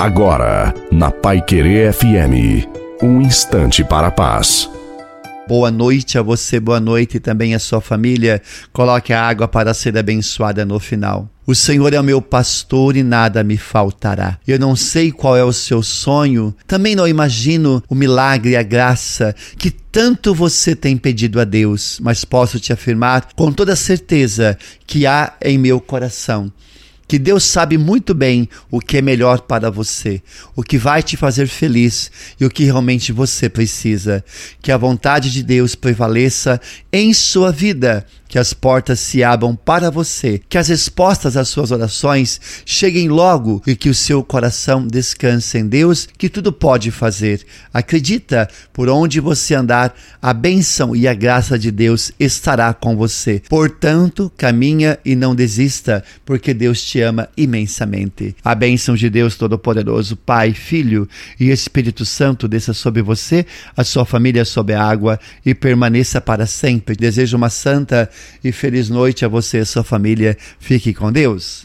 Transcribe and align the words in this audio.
Agora, 0.00 0.72
na 0.90 1.10
Pai 1.10 1.42
Querer 1.42 1.92
FM, 1.92 2.66
um 3.02 3.20
instante 3.20 3.84
para 3.84 4.06
a 4.06 4.10
paz. 4.10 4.66
Boa 5.46 5.70
noite 5.70 6.16
a 6.16 6.22
você, 6.22 6.58
boa 6.58 6.80
noite 6.80 7.20
também 7.20 7.54
a 7.54 7.58
sua 7.58 7.82
família. 7.82 8.40
Coloque 8.72 9.12
a 9.12 9.22
água 9.22 9.46
para 9.46 9.74
ser 9.74 9.98
abençoada 9.98 10.64
no 10.64 10.80
final. 10.80 11.28
O 11.46 11.54
Senhor 11.54 11.92
é 11.92 12.00
o 12.00 12.02
meu 12.02 12.22
pastor 12.22 12.96
e 12.96 13.02
nada 13.02 13.44
me 13.44 13.58
faltará. 13.58 14.38
Eu 14.48 14.58
não 14.58 14.74
sei 14.74 15.12
qual 15.12 15.36
é 15.36 15.44
o 15.44 15.52
seu 15.52 15.82
sonho, 15.82 16.56
também 16.66 16.96
não 16.96 17.06
imagino 17.06 17.82
o 17.86 17.94
milagre 17.94 18.52
e 18.52 18.56
a 18.56 18.62
graça 18.62 19.36
que 19.58 19.70
tanto 19.70 20.34
você 20.34 20.74
tem 20.74 20.96
pedido 20.96 21.38
a 21.38 21.44
Deus, 21.44 22.00
mas 22.02 22.24
posso 22.24 22.58
te 22.58 22.72
afirmar 22.72 23.28
com 23.36 23.52
toda 23.52 23.76
certeza 23.76 24.56
que 24.86 25.06
há 25.06 25.34
em 25.42 25.58
meu 25.58 25.78
coração 25.78 26.50
que 27.10 27.18
Deus 27.18 27.42
sabe 27.42 27.76
muito 27.76 28.14
bem 28.14 28.48
o 28.70 28.78
que 28.78 28.98
é 28.98 29.02
melhor 29.02 29.40
para 29.40 29.68
você, 29.68 30.22
o 30.54 30.62
que 30.62 30.78
vai 30.78 31.02
te 31.02 31.16
fazer 31.16 31.48
feliz 31.48 32.08
e 32.38 32.44
o 32.44 32.48
que 32.48 32.62
realmente 32.62 33.10
você 33.10 33.48
precisa. 33.48 34.24
Que 34.62 34.70
a 34.70 34.76
vontade 34.76 35.32
de 35.32 35.42
Deus 35.42 35.74
prevaleça 35.74 36.60
em 36.92 37.12
sua 37.12 37.50
vida, 37.50 38.06
que 38.30 38.38
as 38.38 38.54
portas 38.54 39.00
se 39.00 39.24
abram 39.24 39.56
para 39.56 39.90
você, 39.90 40.40
que 40.48 40.56
as 40.56 40.68
respostas 40.68 41.36
às 41.36 41.48
suas 41.48 41.72
orações 41.72 42.40
cheguem 42.64 43.08
logo 43.08 43.60
e 43.66 43.74
que 43.74 43.90
o 43.90 43.94
seu 43.94 44.22
coração 44.22 44.86
descanse 44.86 45.58
em 45.58 45.66
Deus, 45.66 46.08
que 46.16 46.28
tudo 46.28 46.52
pode 46.52 46.92
fazer. 46.92 47.44
Acredita, 47.74 48.48
por 48.72 48.88
onde 48.88 49.18
você 49.18 49.56
andar, 49.56 49.92
a 50.22 50.32
bênção 50.32 50.94
e 50.94 51.08
a 51.08 51.12
graça 51.12 51.58
de 51.58 51.72
Deus 51.72 52.12
estará 52.20 52.72
com 52.72 52.96
você. 52.96 53.42
Portanto, 53.48 54.32
caminha 54.36 54.96
e 55.04 55.16
não 55.16 55.34
desista, 55.34 56.04
porque 56.24 56.54
Deus 56.54 56.80
te 56.82 57.00
ama 57.00 57.28
imensamente. 57.36 58.36
A 58.44 58.54
bênção 58.54 58.94
de 58.94 59.10
Deus 59.10 59.34
Todo-Poderoso, 59.34 60.16
Pai, 60.16 60.54
Filho 60.54 61.08
e 61.38 61.50
Espírito 61.50 62.04
Santo 62.04 62.46
desça 62.46 62.72
sobre 62.72 63.02
você, 63.02 63.44
a 63.76 63.82
sua 63.82 64.04
família 64.04 64.44
sob 64.44 64.72
a 64.72 64.84
água 64.84 65.18
e 65.44 65.52
permaneça 65.52 66.20
para 66.20 66.46
sempre. 66.46 66.94
Desejo 66.94 67.36
uma 67.36 67.50
santa 67.50 68.08
e 68.42 68.52
feliz 68.52 68.88
noite 68.88 69.24
a 69.24 69.28
você 69.28 69.58
e 69.58 69.60
a 69.60 69.66
sua 69.66 69.84
família. 69.84 70.36
Fique 70.58 70.94
com 70.94 71.10
Deus. 71.12 71.58